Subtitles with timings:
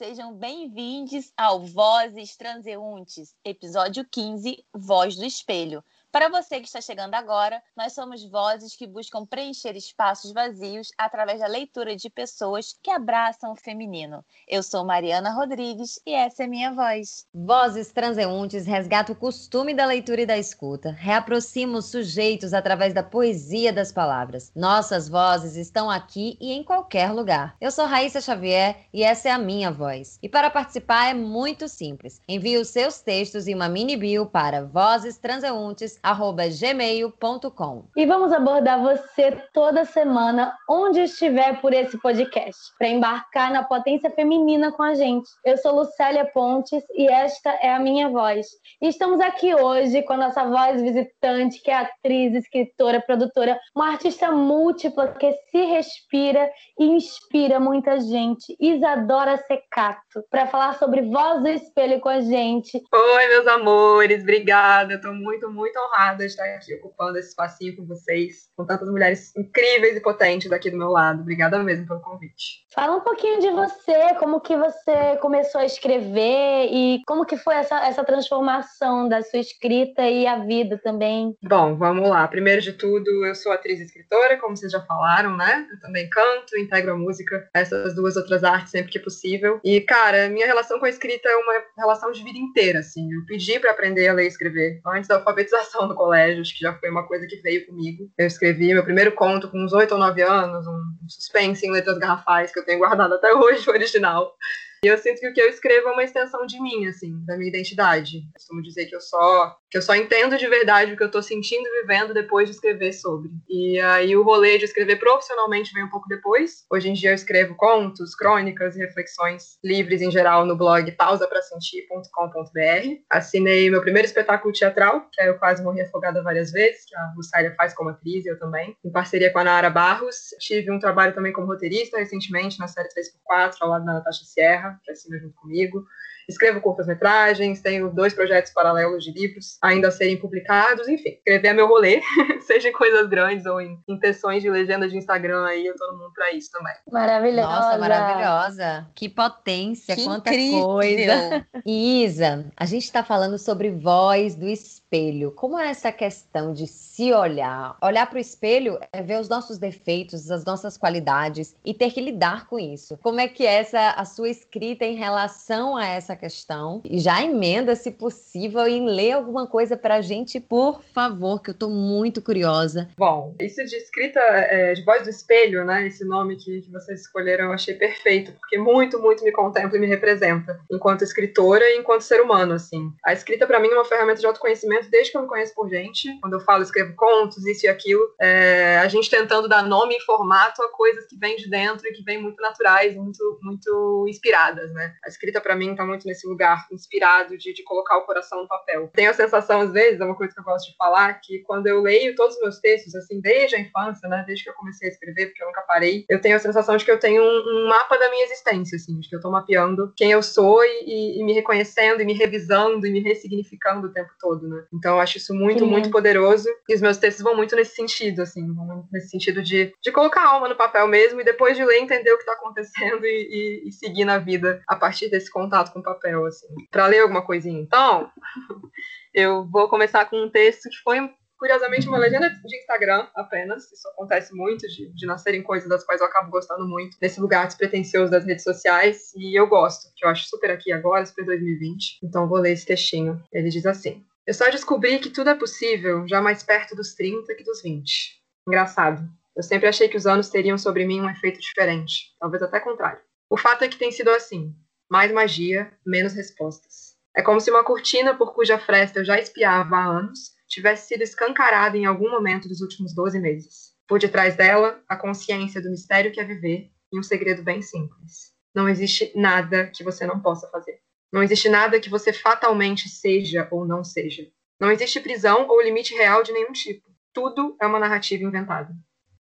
[0.00, 5.84] sejam bem-vindos ao Vozes Transeuntes, episódio 15, Voz do Espelho.
[6.12, 11.38] Para você que está chegando agora, nós somos vozes que buscam preencher espaços vazios através
[11.38, 14.24] da leitura de pessoas que abraçam o feminino.
[14.48, 17.28] Eu sou Mariana Rodrigues e essa é minha voz.
[17.32, 23.04] Vozes transeuntes resgata o costume da leitura e da escuta, reaproxima os sujeitos através da
[23.04, 24.50] poesia das palavras.
[24.52, 27.54] Nossas vozes estão aqui e em qualquer lugar.
[27.60, 30.18] Eu sou Raíssa Xavier e essa é a minha voz.
[30.20, 32.20] E para participar é muito simples.
[32.26, 37.84] Envie os seus textos em uma mini bio para vozes transeuntes gmail.com.
[37.96, 44.10] E vamos abordar você toda semana, onde estiver por esse podcast, para embarcar na potência
[44.10, 45.28] feminina com a gente.
[45.44, 48.46] Eu sou Lucélia Pontes e esta é a minha voz.
[48.80, 53.90] E estamos aqui hoje com a nossa voz visitante, que é atriz, escritora, produtora, uma
[53.90, 58.56] artista múltipla que se respira e inspira muita gente.
[58.58, 62.82] Isadora Secato, para falar sobre voz do espelho com a gente.
[62.92, 64.94] Oi, meus amores, obrigada.
[64.94, 68.88] Estou muito, muito honrada honrada de estar aqui ocupando esse espacinho com vocês, com tantas
[68.88, 71.22] mulheres incríveis e potentes aqui do meu lado.
[71.22, 72.64] Obrigada mesmo pelo convite.
[72.74, 77.54] Fala um pouquinho de você, como que você começou a escrever e como que foi
[77.56, 81.34] essa, essa transformação da sua escrita e a vida também.
[81.42, 82.26] Bom, vamos lá.
[82.28, 85.66] Primeiro de tudo, eu sou atriz e escritora, como vocês já falaram, né?
[85.72, 89.60] Eu também canto, integro a música, essas duas outras artes sempre que possível.
[89.64, 93.10] E, cara, minha relação com a escrita é uma relação de vida inteira, assim.
[93.12, 96.60] Eu pedi para aprender a ler e escrever antes da alfabetização no colégio, acho que
[96.60, 98.10] já foi uma coisa que veio comigo.
[98.18, 101.98] Eu escrevi meu primeiro conto com uns oito ou nove anos, um suspense em letras
[101.98, 104.34] garrafais que eu tenho guardado até hoje, o original.
[104.82, 107.36] E eu sinto que o que eu escrevo é uma extensão de mim, assim, da
[107.36, 108.22] minha identidade.
[108.34, 111.22] Costumo dizer que eu só que eu só entendo de verdade o que eu estou
[111.22, 113.30] sentindo e vivendo depois de escrever sobre.
[113.48, 116.64] E aí o rolê de escrever profissionalmente vem um pouco depois.
[116.70, 123.00] Hoje em dia eu escrevo contos, crônicas e reflexões livres em geral no blog pausaprasentir.com.br.
[123.08, 127.54] Assinei meu primeiro espetáculo teatral, que Eu Quase Morri Afogada Várias Vezes, que a Lucélia
[127.56, 130.30] faz como atriz eu também, em parceria com a Nara Barros.
[130.40, 134.80] Tive um trabalho também como roteirista recentemente na série 3x4, ao lado da Natasha Sierra,
[134.82, 135.84] que assina junto comigo.
[136.30, 141.52] Escrevo curtas-metragens, tenho dois projetos paralelos de livros ainda a serem publicados, enfim, escrever é
[141.52, 142.00] meu rolê,
[142.46, 145.98] seja em coisas grandes ou em intenções de legenda de Instagram aí, eu tô no
[145.98, 146.72] mundo pra isso também.
[146.90, 147.48] Maravilhosa.
[147.48, 148.86] Nossa, maravilhosa.
[148.94, 150.66] Que potência, que quanta incrível.
[150.66, 151.46] coisa.
[151.66, 155.32] Isa, a gente tá falando sobre voz do espelho.
[155.32, 156.66] Como é essa questão de
[157.00, 157.78] se olhar?
[157.80, 162.00] Olhar para o espelho é ver os nossos defeitos, as nossas qualidades e ter que
[162.00, 162.98] lidar com isso.
[163.02, 166.82] Como é que é essa a sua escrita em relação a essa questão?
[166.84, 171.48] E já emenda, se possível, em ler alguma coisa para a gente, por favor, que
[171.48, 172.90] eu estou muito curiosa.
[172.98, 175.86] Bom, isso de escrita é, de voz do espelho, né?
[175.86, 179.80] Esse nome que, que vocês escolheram eu achei perfeito, porque muito, muito me contempla e
[179.80, 182.92] me representa enquanto escritora e enquanto ser humano, assim.
[183.02, 185.66] A escrita para mim é uma ferramenta de autoconhecimento desde que eu me conheço por
[185.70, 186.20] gente.
[186.20, 190.00] Quando eu falo, escrevo contos, isso e aquilo, é, a gente tentando dar nome e
[190.00, 194.72] formato a coisas que vêm de dentro e que vêm muito naturais, muito, muito inspiradas,
[194.72, 194.94] né?
[195.04, 198.48] A escrita para mim tá muito nesse lugar inspirado de, de colocar o coração no
[198.48, 198.90] papel.
[198.94, 201.66] Tenho a sensação, às vezes, é uma coisa que eu gosto de falar, que quando
[201.66, 204.88] eu leio todos os meus textos, assim, desde a infância, né, desde que eu comecei
[204.88, 207.64] a escrever, porque eu nunca parei, eu tenho a sensação de que eu tenho um,
[207.64, 210.84] um mapa da minha existência, assim, de que eu tô mapeando quem eu sou e,
[210.84, 214.64] e, e me reconhecendo e me revisando e me ressignificando o tempo todo, né?
[214.72, 216.48] Então eu acho isso muito, muito poderoso.
[216.68, 218.42] E os meus textos vão muito nesse sentido, assim,
[218.90, 222.10] nesse sentido de, de colocar a alma no papel mesmo e depois de ler entender
[222.10, 225.80] o que está acontecendo e, e, e, seguir na vida a partir desse contato com
[225.80, 226.46] o papel, assim.
[226.70, 228.10] Para ler alguma coisinha, então,
[229.14, 231.00] eu vou começar com um texto que foi
[231.38, 233.72] curiosamente, uma legenda de Instagram apenas.
[233.72, 237.46] Isso acontece muito, de, de nascerem coisas das quais eu acabo gostando muito, nesse lugar
[237.46, 239.10] despretensioso das redes sociais.
[239.16, 242.00] E eu gosto, que eu acho super aqui agora, super 2020.
[242.04, 243.22] Então, vou ler esse textinho.
[243.32, 247.34] Ele diz assim: eu só descobri que tudo é possível já mais perto dos 30
[247.34, 248.22] que dos 20.
[248.46, 249.02] Engraçado.
[249.34, 253.00] Eu sempre achei que os anos teriam sobre mim um efeito diferente, talvez até contrário.
[253.28, 254.54] O fato é que tem sido assim:
[254.88, 256.94] mais magia, menos respostas.
[257.12, 261.02] É como se uma cortina por cuja fresta eu já espiava há anos tivesse sido
[261.02, 263.74] escancarada em algum momento dos últimos 12 meses.
[263.88, 268.32] Por detrás dela, a consciência do mistério que é viver e um segredo bem simples.
[268.54, 270.80] Não existe nada que você não possa fazer.
[271.12, 274.28] Não existe nada que você fatalmente seja ou não seja.
[274.60, 276.88] Não existe prisão ou limite real de nenhum tipo.
[277.12, 278.72] Tudo é uma narrativa inventada.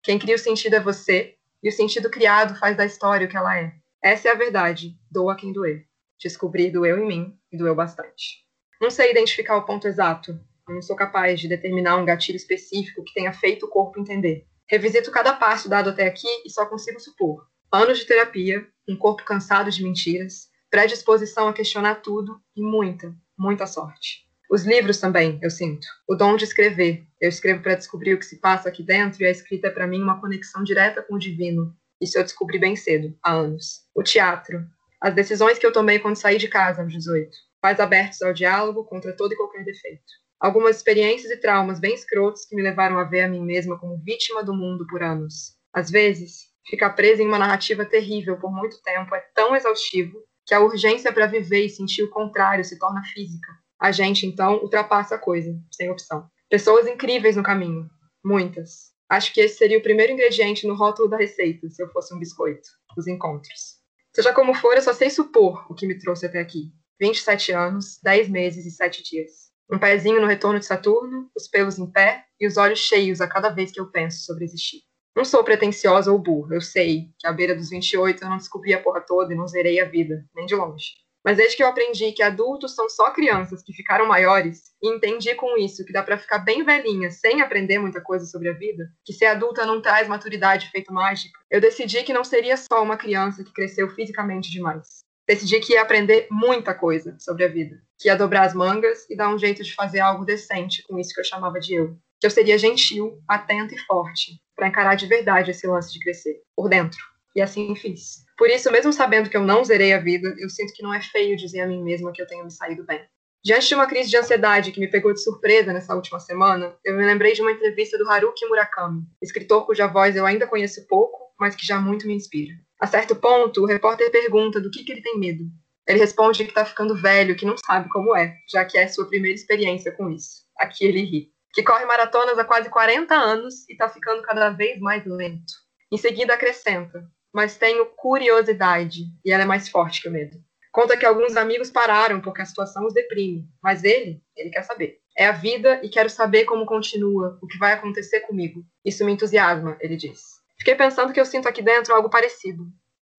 [0.04, 3.38] Quem cria o sentido é você, e o sentido criado faz da história o que
[3.38, 3.74] ela é.
[4.02, 4.98] Essa é a verdade.
[5.10, 5.86] Doa quem doer.
[6.20, 8.46] Descobrir doeu em mim e doeu bastante.
[8.82, 10.40] Não sei identificar o ponto exato.
[10.68, 14.46] Não sou capaz de determinar um gatilho específico que tenha feito o corpo entender.
[14.68, 17.48] Revisito cada passo dado até aqui e só consigo supor.
[17.72, 23.66] Anos de terapia, um corpo cansado de mentiras, predisposição a questionar tudo e muita, muita
[23.66, 24.28] sorte.
[24.50, 25.86] Os livros também, eu sinto.
[26.08, 27.06] O dom de escrever.
[27.20, 29.88] Eu escrevo para descobrir o que se passa aqui dentro e a escrita é para
[29.88, 31.76] mim uma conexão direta com o divino.
[32.00, 33.82] Isso eu descobri bem cedo, há anos.
[33.94, 34.66] O teatro.
[35.02, 37.30] As decisões que eu tomei quando saí de casa aos 18.
[37.60, 40.04] Pais abertos ao diálogo contra todo e qualquer defeito.
[40.40, 43.98] Algumas experiências e traumas bem escrotos que me levaram a ver a mim mesma como
[43.98, 45.56] vítima do mundo por anos.
[45.74, 50.56] Às vezes, ficar presa em uma narrativa terrível por muito tempo é tão exaustivo que
[50.56, 55.16] a urgência para viver e sentir o contrário se torna física a gente, então, ultrapassa
[55.16, 56.28] a coisa, sem opção.
[56.50, 57.88] Pessoas incríveis no caminho.
[58.26, 58.92] Muitas.
[59.08, 62.20] Acho que esse seria o primeiro ingrediente no rótulo da receita, se eu fosse um
[62.20, 62.68] biscoito.
[62.98, 63.78] Os encontros.
[64.14, 66.72] Seja como for, eu só sei supor o que me trouxe até aqui.
[67.00, 69.52] 27 anos, 10 meses e 7 dias.
[69.72, 73.28] Um pezinho no retorno de Saturno, os pelos em pé e os olhos cheios a
[73.28, 74.82] cada vez que eu penso sobre existir.
[75.18, 78.72] Não sou pretensiosa ou burra, eu sei que à beira dos 28 eu não descobri
[78.76, 80.92] a porra toda e não zerei a vida, nem de longe.
[81.26, 85.34] Mas desde que eu aprendi que adultos são só crianças que ficaram maiores, e entendi
[85.34, 88.92] com isso que dá para ficar bem velhinha sem aprender muita coisa sobre a vida,
[89.04, 92.96] que ser adulta não traz maturidade feito mágica, eu decidi que não seria só uma
[92.96, 95.00] criança que cresceu fisicamente demais.
[95.28, 99.18] Decidi que ia aprender muita coisa sobre a vida, que ia dobrar as mangas e
[99.18, 101.98] dar um jeito de fazer algo decente com isso que eu chamava de eu.
[102.20, 106.42] Que eu seria gentil, atenta e forte, para encarar de verdade esse lance de crescer,
[106.56, 107.00] por dentro.
[107.36, 108.26] E assim fiz.
[108.38, 111.02] Por isso, mesmo sabendo que eu não zerei a vida, eu sinto que não é
[111.02, 113.02] feio dizer a mim mesma que eu tenho me saído bem.
[113.44, 116.98] Diante de uma crise de ansiedade que me pegou de surpresa nessa última semana, eu
[116.98, 121.34] me lembrei de uma entrevista do Haruki Murakami, escritor cuja voz eu ainda conheço pouco,
[121.40, 122.54] mas que já muito me inspira.
[122.80, 125.46] A certo ponto, o repórter pergunta do que, que ele tem medo.
[125.88, 129.08] Ele responde que está ficando velho, que não sabe como é, já que é sua
[129.08, 130.44] primeira experiência com isso.
[130.58, 131.32] Aqui ele ri.
[131.58, 135.54] Que corre maratonas há quase 40 anos e está ficando cada vez mais lento.
[135.92, 140.38] Em seguida acrescenta: mas tenho curiosidade e ela é mais forte que o medo.
[140.72, 145.00] Conta que alguns amigos pararam porque a situação os deprime, mas ele, ele quer saber.
[145.18, 148.64] É a vida e quero saber como continua, o que vai acontecer comigo.
[148.86, 150.22] Isso me entusiasma, ele diz.
[150.60, 152.68] Fiquei pensando que eu sinto aqui dentro algo parecido.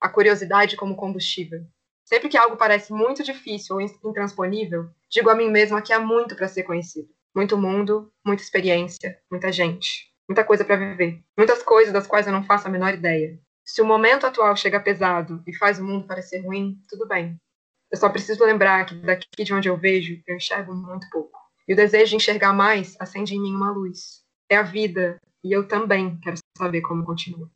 [0.01, 1.67] A curiosidade como combustível.
[2.05, 6.37] Sempre que algo parece muito difícil ou intransponível, digo a mim mesma que há muito
[6.37, 7.18] para ser conhecido.
[7.39, 11.23] Muito mundo, muita experiência, muita gente, muita coisa para viver.
[11.39, 13.39] Muitas coisas das quais eu não faço a menor ideia.
[13.65, 17.41] Se o momento atual chega pesado e faz o mundo parecer ruim, tudo bem.
[17.93, 21.39] Eu só preciso lembrar que daqui de onde eu vejo, eu enxergo muito pouco.
[21.69, 24.25] E o desejo de enxergar mais acende em mim uma luz.
[24.51, 27.49] É a vida, e eu também quero saber como continua.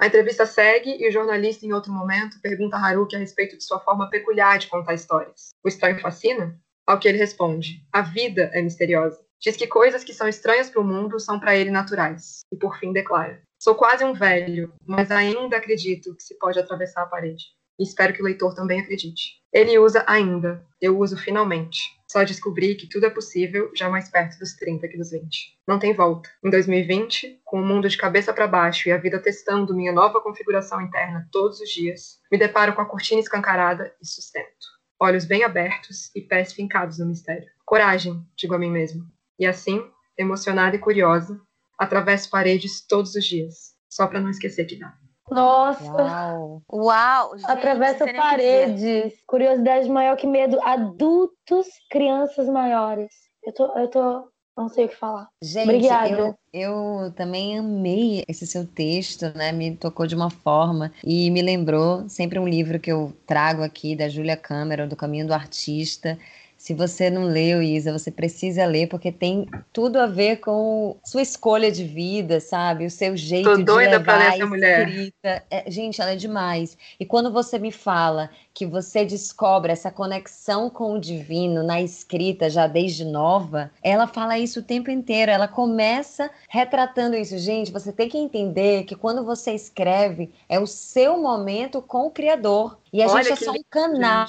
[0.00, 3.62] A entrevista segue e o jornalista, em outro momento, pergunta a Haruki a respeito de
[3.62, 5.50] sua forma peculiar de contar histórias.
[5.64, 6.60] O estranho fascina?
[6.84, 9.27] Ao que ele responde: A vida é misteriosa.
[9.40, 12.40] Diz que coisas que são estranhas para o mundo são para ele naturais.
[12.52, 17.02] E por fim declara: Sou quase um velho, mas ainda acredito que se pode atravessar
[17.02, 17.44] a parede.
[17.78, 19.38] E espero que o leitor também acredite.
[19.52, 21.78] Ele usa ainda, eu uso finalmente.
[22.10, 25.56] Só descobri que tudo é possível já mais perto dos 30 que dos 20.
[25.66, 26.28] Não tem volta.
[26.44, 30.20] Em 2020, com o mundo de cabeça para baixo e a vida testando minha nova
[30.20, 34.66] configuração interna todos os dias, me deparo com a cortina escancarada e sustento.
[35.00, 37.48] Olhos bem abertos e pés fincados no mistério.
[37.64, 39.06] Coragem, digo a mim mesmo.
[39.38, 39.82] E assim,
[40.16, 41.40] emocionada e curiosa,
[41.78, 44.92] atravesso paredes todos os dias, só para não esquecer que dá.
[45.30, 45.84] Nossa!
[45.84, 46.62] Uau!
[46.72, 49.14] Uau gente, Atravessa paredes.
[49.26, 50.58] Curiosidade maior que medo.
[50.62, 53.12] Adultos, crianças maiores.
[53.44, 55.28] Eu tô, eu tô não sei o que falar.
[55.40, 56.10] Gente, Obrigada.
[56.10, 59.52] Eu, eu também amei esse seu texto, né?
[59.52, 63.94] Me tocou de uma forma e me lembrou sempre um livro que eu trago aqui
[63.94, 66.18] da Julia Cameron, do Caminho do Artista.
[66.58, 71.22] Se você não leu, Isa, você precisa ler, porque tem tudo a ver com sua
[71.22, 72.84] escolha de vida, sabe?
[72.84, 74.88] O seu jeito Tô doida de levar pra ler essa mulher.
[74.88, 75.44] escrita.
[75.48, 76.76] É, gente, ela é demais.
[76.98, 82.50] E quando você me fala que você descobre essa conexão com o divino na escrita
[82.50, 85.30] já desde nova, ela fala isso o tempo inteiro.
[85.30, 87.38] Ela começa retratando isso.
[87.38, 92.10] Gente, você tem que entender que quando você escreve, é o seu momento com o
[92.10, 92.78] Criador.
[92.92, 94.26] E a Olha gente é só um canal.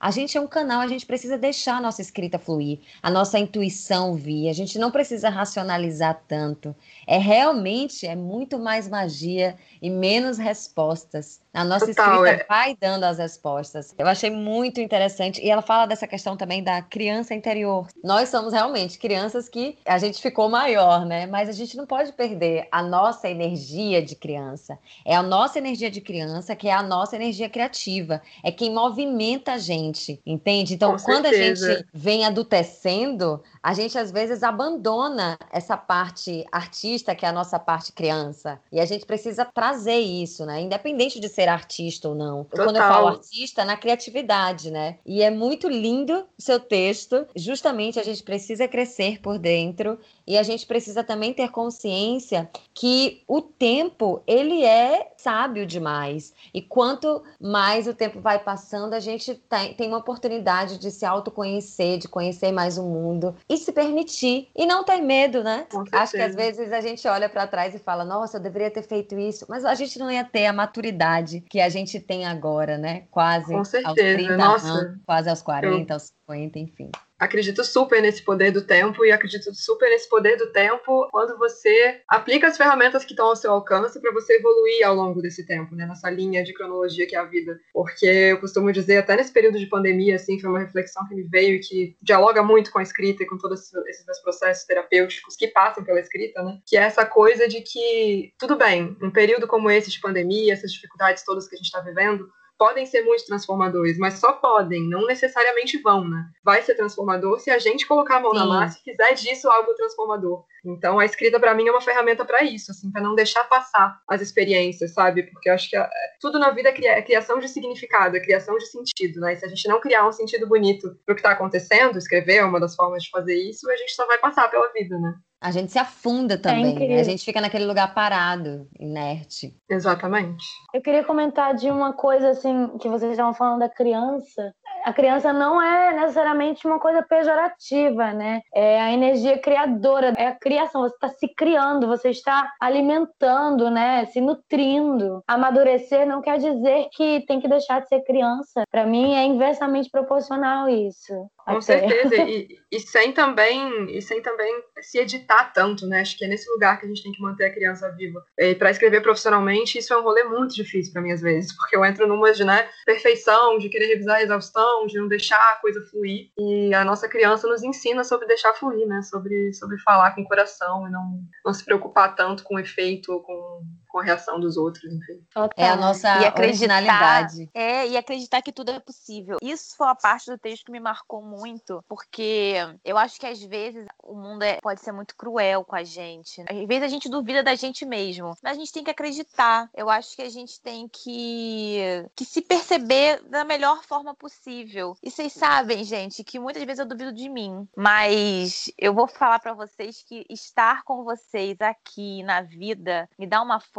[0.00, 3.38] A gente é um canal, a gente precisa deixar a nossa escrita fluir, a nossa
[3.38, 4.48] intuição vir.
[4.48, 6.74] A gente não precisa racionalizar tanto.
[7.06, 11.40] É realmente é muito mais magia e menos respostas.
[11.52, 12.46] A nossa Total, escrita é.
[12.46, 13.94] vai dando as respostas.
[13.98, 15.40] Eu achei muito interessante.
[15.42, 17.86] E ela fala dessa questão também da criança interior.
[18.04, 21.26] Nós somos realmente crianças que a gente ficou maior, né?
[21.26, 24.78] Mas a gente não pode perder a nossa energia de criança.
[25.04, 28.20] É a nossa energia de criança que é a nossa energia criativa.
[28.44, 30.74] É quem movimenta a gente, entende?
[30.74, 31.74] Então, Com quando a certeza.
[31.76, 37.58] gente vem adultecendo, a gente às vezes abandona essa parte artista, que é a nossa
[37.58, 38.58] parte criança.
[38.72, 40.62] E a gente precisa trazer isso, né?
[40.62, 42.44] Independente de ser artista ou não.
[42.44, 42.64] Total.
[42.64, 44.96] Quando eu falo artista, na criatividade, né?
[45.04, 47.26] E é muito lindo o seu texto.
[47.36, 53.22] Justamente a gente precisa crescer por dentro e a gente precisa também ter consciência que
[53.28, 56.32] o tempo, ele é sábio demais.
[56.54, 59.34] E quanto mais o tempo vai passando, a gente
[59.76, 64.48] tem uma oportunidade de se autoconhecer, de conhecer mais o mundo e se permitir.
[64.54, 65.66] E não ter medo, né?
[65.92, 68.82] Acho que às vezes a gente olha para trás e fala, nossa, eu deveria ter
[68.82, 69.46] feito isso.
[69.48, 73.04] Mas a gente não ia ter a maturidade que a gente tem agora, né?
[73.10, 73.88] Quase Com certeza.
[73.88, 74.68] aos 30 nossa.
[74.68, 75.94] anos, quase aos 40, eu...
[75.94, 80.52] aos 50, enfim acredito super nesse poder do tempo e acredito super nesse poder do
[80.52, 84.94] tempo quando você aplica as ferramentas que estão ao seu alcance para você evoluir ao
[84.94, 87.58] longo desse tempo, né, nessa linha de cronologia que é a vida.
[87.72, 91.24] Porque eu costumo dizer, até nesse período de pandemia, assim, foi uma reflexão que me
[91.24, 95.36] veio e que dialoga muito com a escrita e com todos esses meus processos terapêuticos
[95.36, 99.46] que passam pela escrita, né, que é essa coisa de que, tudo bem, um período
[99.46, 103.24] como esse de pandemia, essas dificuldades todas que a gente está vivendo, podem ser muito
[103.24, 106.24] transformadores, mas só podem, não necessariamente vão, né?
[106.44, 108.38] Vai ser transformador se a gente colocar a mão Sim.
[108.38, 110.44] na massa e fizer disso algo transformador.
[110.64, 114.00] Então a escrita para mim é uma ferramenta para isso, assim, para não deixar passar
[114.08, 115.22] as experiências, sabe?
[115.22, 115.88] Porque eu acho que a,
[116.20, 119.32] tudo na vida é, é criação de significado, é criação de sentido, né?
[119.32, 122.44] E se a gente não criar um sentido bonito pro que está acontecendo, escrever é
[122.44, 125.14] uma das formas de fazer isso, a gente só vai passar pela vida, né?
[125.40, 127.00] A gente se afunda é também, é né?
[127.00, 129.56] A gente fica naquele lugar parado, inerte.
[129.70, 130.44] Exatamente.
[130.74, 134.52] Eu queria comentar de uma coisa assim que vocês estavam falando da criança
[134.84, 138.40] a criança não é necessariamente uma coisa pejorativa, né?
[138.54, 140.82] É a energia criadora, é a criação.
[140.82, 144.06] Você está se criando, você está alimentando, né?
[144.06, 145.22] Se nutrindo.
[145.26, 148.62] Amadurecer não quer dizer que tem que deixar de ser criança.
[148.70, 151.12] Para mim é inversamente proporcional isso.
[151.48, 151.60] Com até.
[151.60, 156.00] certeza, e, e, sem também e sem também se editar tanto, né?
[156.00, 158.22] Acho que é nesse lugar que a gente tem que manter a criança viva.
[158.38, 161.76] E para escrever profissionalmente, isso é um rolê muito difícil para mim às vezes, porque
[161.76, 165.56] eu entro numa de né, perfeição, de querer revisar a exaustão, de não deixar a
[165.56, 166.30] coisa fluir.
[166.38, 169.00] E a nossa criança nos ensina sobre deixar fluir, né?
[169.02, 173.12] Sobre, sobre falar com o coração e não, não se preocupar tanto com o efeito
[173.12, 175.22] ou com com a reação dos outros, enfim.
[175.56, 177.50] É a nossa e originalidade.
[177.54, 179.38] É, e acreditar que tudo é possível.
[179.42, 182.54] Isso foi a parte do texto que me marcou muito, porque
[182.84, 186.42] eu acho que às vezes o mundo é, pode ser muito cruel com a gente.
[186.42, 189.68] Às vezes a gente duvida da gente mesmo, mas a gente tem que acreditar.
[189.74, 194.96] Eu acho que a gente tem que, que se perceber da melhor forma possível.
[195.02, 199.38] E vocês sabem, gente, que muitas vezes eu duvido de mim, mas eu vou falar
[199.38, 203.77] para vocês que estar com vocês aqui na vida me dá uma força,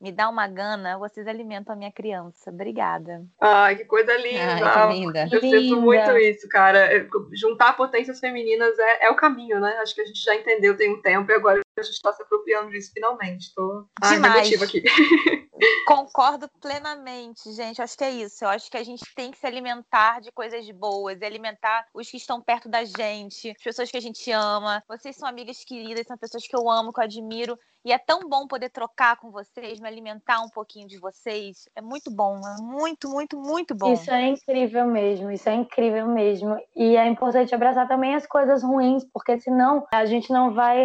[0.00, 2.50] me dá uma gana, vocês alimentam a minha criança.
[2.50, 3.24] Obrigada.
[3.40, 4.68] Ai, que coisa linda.
[4.70, 5.28] Ai, que linda.
[5.32, 5.58] Eu linda.
[5.58, 7.08] sinto muito isso, cara.
[7.32, 9.76] Juntar potências femininas é, é, o caminho, né?
[9.78, 12.22] Acho que a gente já entendeu tem um tempo e agora a gente está se
[12.22, 13.54] apropriando disso finalmente.
[13.54, 14.62] Tô Demais.
[14.62, 14.82] aqui.
[15.86, 17.80] Concordo plenamente, gente.
[17.80, 18.44] Acho que é isso.
[18.44, 22.10] Eu acho que a gente tem que se alimentar de coisas boas, e alimentar os
[22.10, 24.82] que estão perto da gente, as pessoas que a gente ama.
[24.88, 27.58] Vocês são amigas queridas, são pessoas que eu amo, que eu admiro.
[27.86, 31.68] E é tão bom poder trocar com vocês, me alimentar um pouquinho de vocês.
[31.76, 33.92] É muito bom, é muito, muito, muito bom.
[33.92, 36.58] Isso é incrível mesmo, isso é incrível mesmo.
[36.74, 40.82] E é importante abraçar também as coisas ruins, porque senão a gente não vai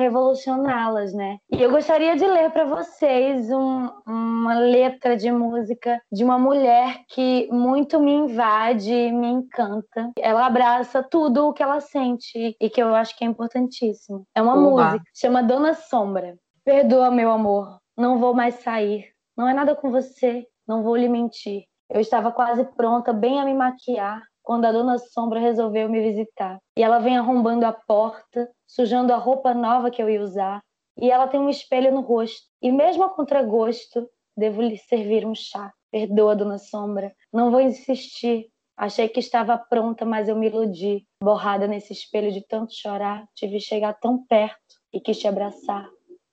[1.14, 1.38] né?
[1.52, 7.04] E eu gostaria de ler para vocês um, uma letra de música de uma mulher
[7.10, 10.12] que muito me invade, me encanta.
[10.18, 14.26] Ela abraça tudo o que ela sente e que eu acho que é importantíssimo.
[14.34, 14.86] É uma Oba.
[14.86, 16.36] música, chama Dona Sombra.
[16.64, 19.12] Perdoa, meu amor, não vou mais sair.
[19.38, 21.64] Não é nada com você, não vou lhe mentir.
[21.90, 26.58] Eu estava quase pronta, bem a me maquiar, quando a dona Sombra resolveu me visitar.
[26.78, 30.62] E ela vem arrombando a porta, sujando a roupa nova que eu ia usar.
[30.98, 32.48] E ela tem um espelho no rosto.
[32.62, 35.74] E mesmo a contragosto, devo lhe servir um chá.
[35.92, 38.50] Perdoa, dona Sombra, não vou insistir.
[38.78, 41.06] Achei que estava pronta, mas eu me iludi.
[41.22, 45.90] Borrada nesse espelho de tanto chorar, tive chegar tão perto e quis te abraçar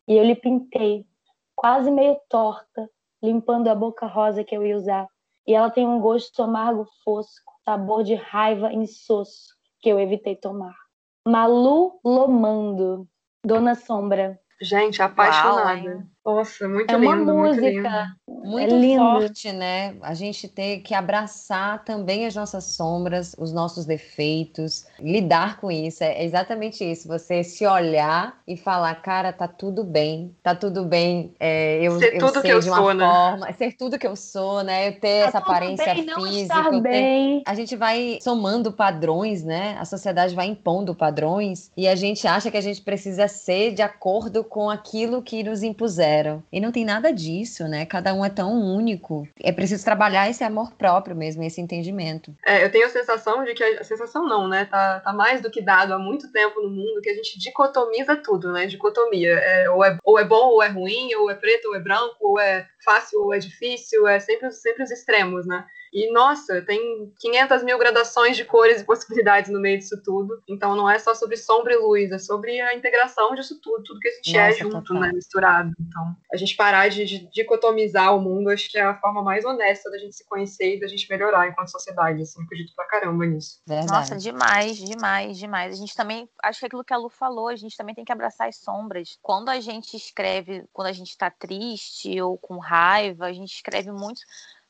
[0.09, 1.07] e eu lhe pintei,
[1.55, 2.91] quase meio torta,
[3.23, 5.07] limpando a boca rosa que eu ia usar.
[5.47, 10.75] E ela tem um gosto amargo fosco, sabor de raiva insosso, que eu evitei tomar.
[11.27, 13.07] Malu Lomando,
[13.45, 14.41] Dona Sombra.
[14.61, 16.07] Gente, apaixonada.
[16.29, 17.11] Nossa, muito é lindo.
[17.11, 18.07] É uma música.
[18.27, 19.97] Muito, muito é forte, né?
[20.03, 26.05] A gente ter que abraçar também as nossas sombras, os nossos defeitos, lidar com isso.
[26.05, 27.09] É exatamente isso.
[27.09, 31.35] Você se olhar e falar, cara, tá tudo bem, tá tudo bem.
[31.41, 33.07] É, eu, ser eu tudo que eu sou, né?
[33.07, 33.53] forma, né?
[33.53, 34.89] ser tudo que eu sou, né?
[34.89, 36.83] Eu ter tá essa aparência bem, física.
[36.83, 37.43] Ter...
[37.47, 39.77] A gente vai somando padrões, né?
[39.79, 43.81] A sociedade vai impondo padrões e a gente acha que a gente precisa ser de
[43.81, 46.18] acordo com aquilo que nos impuseram.
[46.53, 47.87] E não tem nada disso, né?
[47.87, 49.27] Cada um é tão único.
[49.41, 52.35] É preciso trabalhar esse amor próprio mesmo, esse entendimento.
[52.47, 54.65] É, eu tenho a sensação de que a, a sensação não, né?
[54.65, 58.17] Tá, tá mais do que dado há muito tempo no mundo que a gente dicotomiza
[58.17, 58.67] tudo, né?
[58.67, 59.35] Dicotomia.
[59.35, 62.17] É, ou, é, ou é bom ou é ruim, ou é preto ou é branco,
[62.21, 65.65] ou é fácil ou é difícil, é sempre, sempre os extremos, né?
[65.93, 70.43] E, nossa, tem 500 mil gradações de cores e possibilidades no meio disso tudo.
[70.49, 74.01] Então, não é só sobre sombra e luz, é sobre a integração disso tudo, tudo
[74.01, 75.01] que a gente é nossa, é junto, total.
[75.01, 75.13] né?
[75.13, 75.73] Misturado.
[75.81, 79.45] Então, a gente parar de, de, dicotomizar o mundo, acho que é a forma mais
[79.45, 82.23] honesta da gente se conhecer e da gente melhorar enquanto sociedade.
[82.23, 83.61] Assim, acredito pra caramba nisso.
[83.67, 83.93] Verdade.
[83.93, 85.75] Nossa, demais, demais, demais.
[85.75, 88.13] A gente também, acho que aquilo que a Lu falou, a gente também tem que
[88.13, 89.19] abraçar as sombras.
[89.23, 93.91] Quando a gente escreve, quando a gente tá triste ou com raiva, a gente escreve
[93.91, 94.21] muito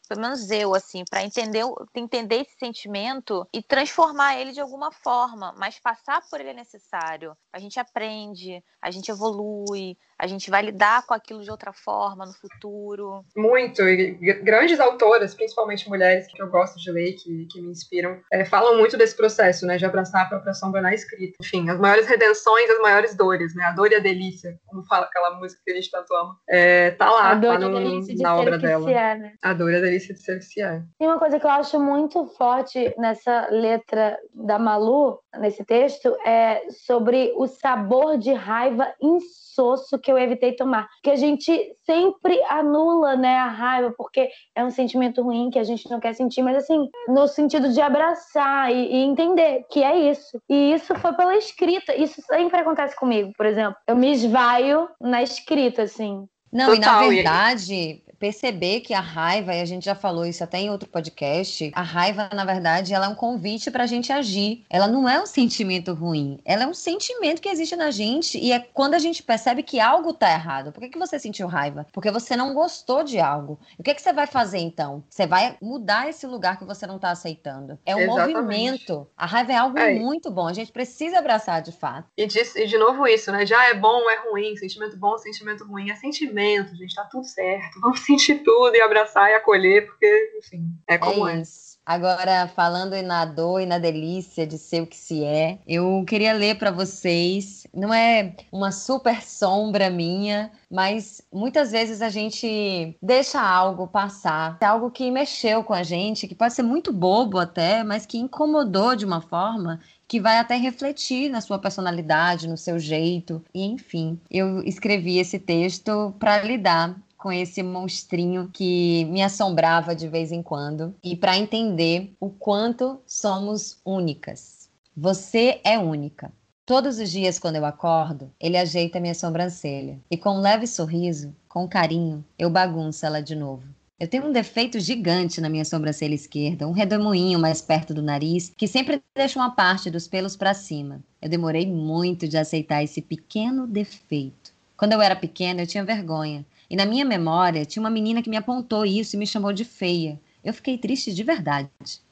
[0.08, 5.54] pelo menos eu, assim, para entender, entender esse sentimento e transformar ele de alguma forma.
[5.58, 7.36] Mas passar por ele é necessário.
[7.52, 12.26] A gente aprende, a gente evolui, a gente vai lidar com aquilo de outra forma
[12.26, 13.24] no futuro.
[13.36, 13.82] Muito.
[13.82, 18.44] E grandes autoras, principalmente mulheres que eu gosto de ler, que, que me inspiram, é,
[18.44, 21.36] falam muito desse processo, né, de abraçar a própria sombra na escrita.
[21.40, 25.06] Enfim, as maiores redenções, as maiores dores, né, a dor e a delícia, como fala
[25.06, 28.22] aquela música que a gente tanto ama, é, tá lá, a dor tá no, de
[28.22, 28.90] na obra dela.
[28.90, 29.32] É, né?
[29.42, 30.82] A dor e a delícia de ser que se é.
[30.98, 36.62] Tem uma coisa que eu acho muito forte nessa letra da Malu, nesse texto, é
[36.70, 40.88] sobre o sabor de raiva insosso que eu evitei tomar.
[41.02, 41.52] Que a gente
[41.84, 46.14] sempre anula, né, a raiva, porque é um sentimento ruim que a gente não quer
[46.14, 50.40] sentir, mas assim, no sentido de abraçar e, e entender que é isso.
[50.48, 51.94] E isso foi pela escrita.
[51.94, 53.76] Isso sempre acontece comigo, por exemplo.
[53.86, 56.26] Eu me esvaio na escrita, assim.
[56.52, 60.42] Não, Total, e na verdade, perceber que a raiva, e a gente já falou isso
[60.42, 64.12] até em outro podcast, a raiva, na verdade, ela é um convite para a gente
[64.12, 64.64] agir.
[64.68, 68.52] Ela não é um sentimento ruim, ela é um sentimento que existe na gente e
[68.52, 70.72] é quando a gente percebe que algo está errado.
[70.72, 71.86] Por que, que você sentiu raiva?
[71.92, 73.58] Porque você não gostou de algo.
[73.78, 75.02] O que, que você vai fazer então?
[75.08, 77.78] Você vai mudar esse lugar que você não está aceitando.
[77.86, 78.34] É um Exatamente.
[78.34, 79.06] movimento.
[79.16, 79.94] A raiva é algo é.
[79.94, 80.48] muito bom.
[80.48, 82.08] A gente precisa abraçar de fato.
[82.16, 83.46] E de, e de novo isso, né?
[83.46, 85.90] Já é bom, é ruim, sentimento bom, sentimento ruim.
[85.90, 86.94] É sentimento, gente.
[86.94, 87.80] Tá tudo certo.
[87.80, 91.40] Vamos sentir tudo e abraçar e acolher, porque, enfim, é como é.
[91.40, 91.42] é.
[91.88, 96.34] Agora, falando na dor e na delícia de ser o que se é, eu queria
[96.34, 97.66] ler para vocês.
[97.72, 104.66] Não é uma super sombra minha, mas muitas vezes a gente deixa algo passar, é
[104.66, 108.94] algo que mexeu com a gente, que pode ser muito bobo até, mas que incomodou
[108.94, 114.18] de uma forma que vai até refletir na sua personalidade, no seu jeito, e enfim.
[114.30, 120.42] Eu escrevi esse texto para lidar com esse monstrinho que me assombrava de vez em
[120.42, 124.70] quando e para entender o quanto somos únicas.
[124.96, 126.32] Você é única.
[126.64, 131.34] Todos os dias, quando eu acordo, ele ajeita minha sobrancelha e, com um leve sorriso,
[131.48, 133.62] com carinho, eu bagunço ela de novo.
[134.00, 138.52] Eu tenho um defeito gigante na minha sobrancelha esquerda, um redemoinho mais perto do nariz,
[138.56, 141.02] que sempre deixa uma parte dos pelos para cima.
[141.20, 144.52] Eu demorei muito de aceitar esse pequeno defeito.
[144.76, 146.46] Quando eu era pequena, eu tinha vergonha.
[146.70, 149.64] E na minha memória, tinha uma menina que me apontou isso e me chamou de
[149.64, 150.20] feia.
[150.44, 151.68] Eu fiquei triste de verdade.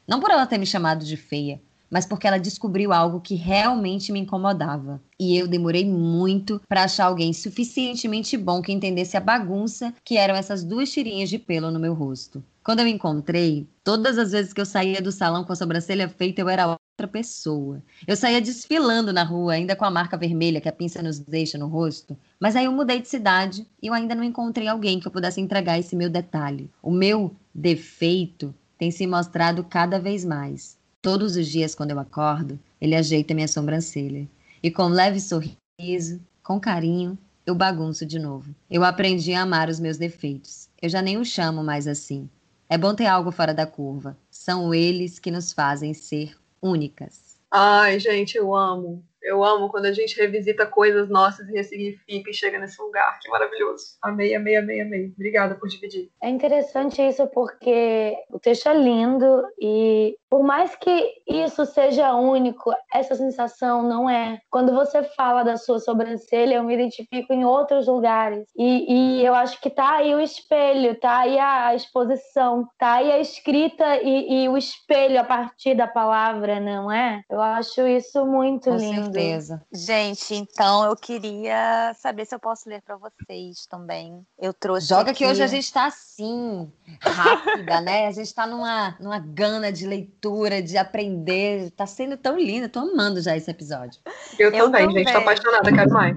[0.09, 4.13] Não por ela ter me chamado de feia, mas porque ela descobriu algo que realmente
[4.13, 5.01] me incomodava.
[5.19, 10.35] E eu demorei muito para achar alguém suficientemente bom que entendesse a bagunça que eram
[10.35, 12.43] essas duas tirinhas de pelo no meu rosto.
[12.65, 16.41] Quando eu encontrei, todas as vezes que eu saía do salão com a sobrancelha feita,
[16.41, 17.81] eu era outra pessoa.
[18.07, 21.57] Eu saía desfilando na rua, ainda com a marca vermelha que a pinça nos deixa
[21.57, 22.17] no rosto.
[22.41, 25.41] Mas aí eu mudei de cidade e eu ainda não encontrei alguém que eu pudesse
[25.41, 26.69] entregar esse meu detalhe.
[26.83, 30.77] O meu defeito tem se mostrado cada vez mais.
[31.07, 34.27] Todos os dias, quando eu acordo, ele ajeita minha sobrancelha.
[34.61, 37.17] E com um leve sorriso, com carinho,
[37.47, 38.53] eu bagunço de novo.
[38.69, 40.69] Eu aprendi a amar os meus defeitos.
[40.83, 42.29] Eu já nem o chamo mais assim.
[42.69, 44.19] É bom ter algo fora da curva.
[44.33, 47.37] São eles que nos fazem ser únicas.
[47.53, 49.01] Ai, gente, eu amo.
[49.27, 53.19] Eu amo quando a gente revisita coisas nossas e ressignifica e chega nesse lugar.
[53.21, 53.85] Que maravilhoso.
[54.01, 55.13] Amei, amei, amei, amei.
[55.17, 56.09] Obrigada por dividir.
[56.23, 62.73] É interessante isso porque o texto é lindo e por mais que isso seja único,
[62.93, 64.39] essa sensação não é.
[64.51, 68.47] Quando você fala da sua sobrancelha, eu me identifico em outros lugares.
[68.57, 73.13] E, e eu acho que tá aí o espelho, tá aí a exposição, tá aí
[73.13, 77.23] a escrita e, e o espelho a partir da palavra, não é?
[77.31, 79.13] Eu acho isso muito Com lindo.
[79.13, 79.63] Com certeza.
[79.73, 84.27] Gente, então eu queria saber se eu posso ler para vocês também.
[84.39, 84.89] Eu trouxe.
[84.89, 85.19] Joga aqui...
[85.19, 88.07] que hoje a gente está assim, rápida, né?
[88.07, 91.71] A gente está numa, numa gana de leitura, de aprender.
[91.73, 94.01] Tá sendo tão lindo, tô amando já esse episódio.
[94.39, 96.17] Eu, eu também, também, gente, tô apaixonada, quero mais.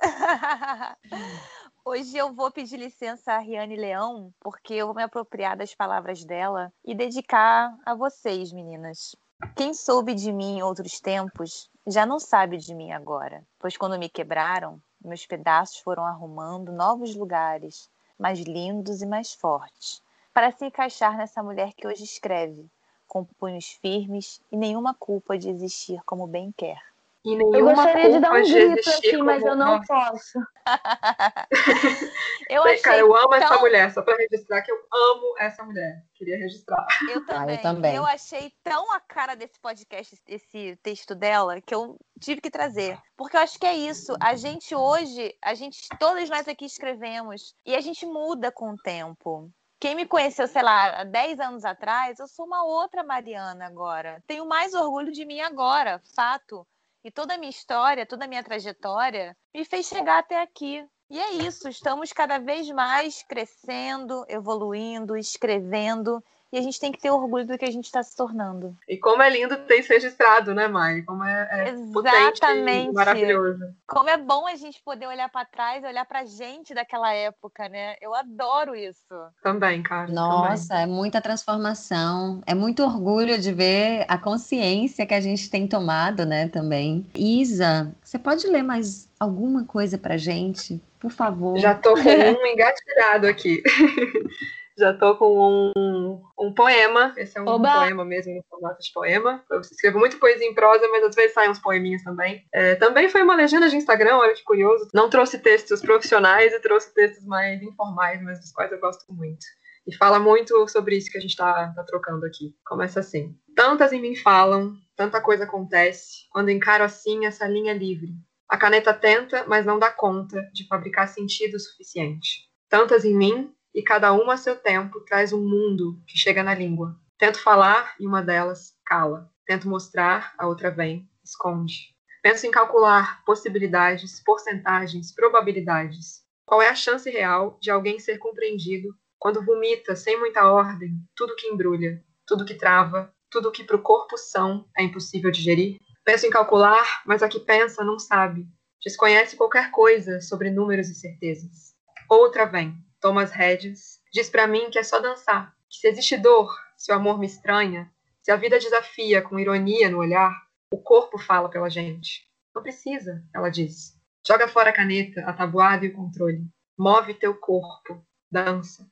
[1.86, 6.24] Hoje eu vou pedir licença a Riane Leão, porque eu vou me apropriar das palavras
[6.24, 9.14] dela e dedicar a vocês, meninas.
[9.56, 13.98] Quem soube de mim em outros tempos já não sabe de mim agora, pois quando
[13.98, 20.02] me quebraram, meus pedaços foram arrumando novos lugares, mais lindos e mais fortes,
[20.32, 22.68] para se encaixar nessa mulher que hoje escreve,
[23.06, 26.93] com punhos firmes e nenhuma culpa de existir como bem quer.
[27.24, 29.24] E nenhuma eu gostaria de dar um grito aqui, como...
[29.24, 30.38] mas eu não posso.
[32.50, 33.38] eu achei Cara, eu amo tão...
[33.38, 36.04] essa mulher, só para registrar que eu amo essa mulher.
[36.14, 36.86] Queria registrar.
[37.10, 37.56] Eu também.
[37.56, 37.96] Ah, eu também.
[37.96, 42.98] Eu achei tão a cara desse podcast, esse texto dela, que eu tive que trazer.
[43.16, 44.14] Porque eu acho que é isso.
[44.20, 47.54] A gente hoje, a gente, todas nós aqui escrevemos.
[47.64, 49.50] E a gente muda com o tempo.
[49.80, 54.22] Quem me conheceu, sei lá, há 10 anos atrás, eu sou uma outra Mariana agora.
[54.26, 56.66] Tenho mais orgulho de mim agora, fato.
[57.04, 60.82] E toda a minha história, toda a minha trajetória me fez chegar até aqui.
[61.10, 67.00] E é isso, estamos cada vez mais crescendo, evoluindo, escrevendo e a gente tem que
[67.00, 68.76] ter orgulho do que a gente está se tornando.
[68.88, 71.02] E como é lindo ter isso registrado, né, Mai?
[71.02, 72.92] Como é, é Exatamente.
[72.92, 73.74] maravilhoso.
[73.88, 77.68] Como é bom a gente poder olhar para trás, olhar para a gente daquela época,
[77.68, 77.96] né?
[78.00, 79.02] Eu adoro isso.
[79.42, 80.12] Também, cara.
[80.12, 80.82] Nossa, também.
[80.84, 82.40] é muita transformação.
[82.46, 87.04] É muito orgulho de ver a consciência que a gente tem tomado, né, também.
[87.16, 91.58] Isa, você pode ler mais alguma coisa pra gente, por favor?
[91.58, 93.60] Já tô com um engatilhado aqui.
[94.76, 97.14] Já tô com um, um poema.
[97.16, 97.72] Esse é um Oba!
[97.80, 99.44] poema mesmo, no formato de poema.
[99.50, 102.44] Eu escrevo muito poesia em prosa, mas às vezes saem uns poeminhos também.
[102.52, 104.88] É, também foi uma legenda de Instagram, olha que curioso.
[104.92, 109.44] Não trouxe textos profissionais e trouxe textos mais informais, mas dos quais eu gosto muito.
[109.86, 112.54] E fala muito sobre isso que a gente tá, tá trocando aqui.
[112.66, 113.36] Começa assim.
[113.54, 118.08] Tantas em mim falam, tanta coisa acontece, quando encaro assim essa linha livre.
[118.48, 122.48] A caneta tenta, mas não dá conta de fabricar sentido suficiente.
[122.68, 126.54] Tantas em mim, e cada uma a seu tempo traz um mundo que chega na
[126.54, 126.96] língua.
[127.18, 129.30] Tento falar e uma delas cala.
[129.46, 131.94] Tento mostrar, a outra vem, esconde.
[132.22, 136.22] Penso em calcular possibilidades, porcentagens, probabilidades.
[136.46, 141.36] Qual é a chance real de alguém ser compreendido quando vomita sem muita ordem tudo
[141.36, 145.78] que embrulha, tudo que trava, tudo que para o corpo são é impossível digerir?
[146.04, 148.46] Penso em calcular, mas a que pensa não sabe.
[148.82, 151.74] Desconhece qualquer coisa sobre números e certezas.
[152.08, 156.16] Outra vem, toma as rédeas, diz para mim que é só dançar, que se existe
[156.16, 160.32] dor, se o amor me estranha, se a vida desafia com ironia no olhar,
[160.70, 162.26] o corpo fala pela gente.
[162.54, 163.94] Não precisa, ela diz.
[164.26, 166.46] Joga fora a caneta, a tabuada e o controle.
[166.78, 168.88] Move teu corpo, dança.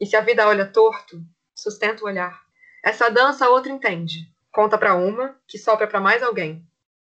[0.00, 1.22] E se a vida olha torto,
[1.54, 2.40] sustenta o olhar.
[2.82, 4.32] Essa dança a outra entende.
[4.50, 6.64] Conta para uma, que sopra para mais alguém.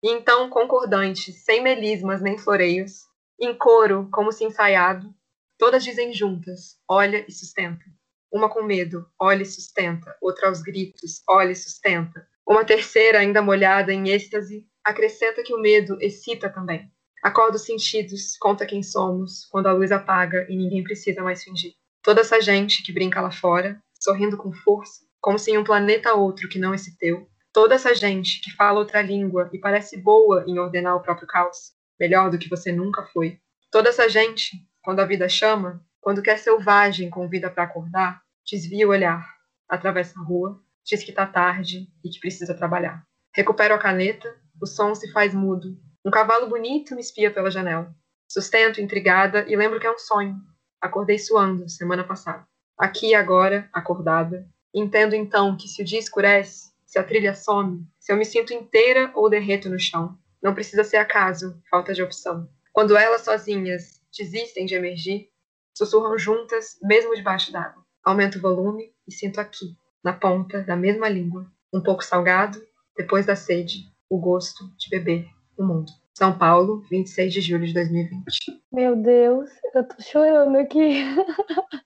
[0.02, 3.07] E então, concordante, sem melismas nem floreios,
[3.40, 5.11] em coro, como se ensaiado,
[5.58, 7.84] Todas dizem juntas: olha e sustenta.
[8.32, 10.16] Uma com medo, olha e sustenta.
[10.20, 12.26] Outra aos gritos, olha e sustenta.
[12.46, 16.90] Uma terceira, ainda molhada em êxtase, acrescenta que o medo excita também.
[17.22, 21.72] Acorda os sentidos, conta quem somos, quando a luz apaga e ninguém precisa mais fingir.
[22.02, 26.12] Toda essa gente que brinca lá fora, sorrindo com força, como se em um planeta
[26.12, 27.26] outro que não esse teu.
[27.50, 31.72] Toda essa gente que fala outra língua e parece boa em ordenar o próprio caos,
[31.98, 33.38] melhor do que você nunca foi.
[33.70, 38.90] Toda essa gente quando a vida chama, quando quer selvagem convida para acordar, desvia o
[38.90, 39.27] olhar,
[39.66, 43.03] atravessa a rua, diz que tá tarde e que precisa trabalhar.
[43.35, 45.75] Recupero a caneta, o som se faz mudo.
[46.05, 47.97] Um cavalo bonito me espia pela janela.
[48.29, 50.37] Sustento intrigada e lembro que é um sonho.
[50.79, 52.47] Acordei suando semana passada.
[52.77, 57.87] Aqui e agora, acordada, entendo então que se o dia escurece, se a trilha some,
[57.99, 62.03] se eu me sinto inteira ou derreto no chão, não precisa ser acaso, falta de
[62.03, 62.47] opção.
[62.70, 65.29] Quando elas sozinhas desistem de emergir,
[65.77, 67.85] sussurram juntas, mesmo debaixo d'água.
[68.05, 72.61] Aumento o volume e sinto aqui, na ponta da mesma língua, um pouco salgado,
[72.96, 75.27] depois da sede, o gosto de beber.
[75.57, 75.90] o mundo.
[76.16, 78.24] São Paulo, 26 de julho de 2020.
[78.72, 81.05] Meu Deus, eu tô chorando aqui.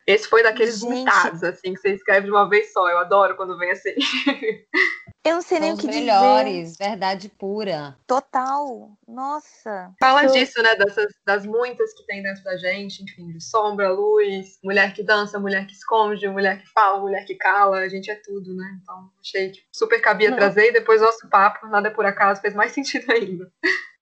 [0.06, 2.88] Esse foi daqueles limitados, assim, que você escreve de uma vez só.
[2.90, 3.94] Eu adoro quando vem assim.
[5.28, 6.88] Eu não sei nem o que melhores, dizer.
[6.88, 7.94] verdade pura.
[8.06, 8.90] Total.
[9.06, 9.92] Nossa.
[10.00, 10.74] Fala disso, né?
[10.74, 15.38] Dessas, das muitas que tem dentro da gente, enfim, de sombra, luz, mulher que dança,
[15.38, 18.78] mulher que esconde, mulher que fala, mulher que cala, a gente é tudo, né?
[18.82, 20.38] Então, achei que super cabia não.
[20.38, 23.52] trazer e depois nosso papo, nada é por acaso, fez mais sentido ainda.